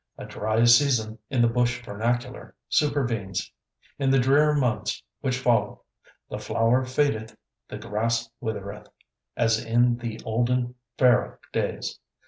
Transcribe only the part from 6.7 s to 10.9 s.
fadeth, the grass withereth" as in the olden